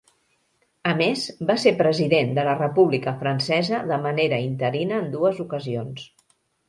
[0.91, 6.09] A més, va ser president de la República Francesa de manera interina en dues ocasions.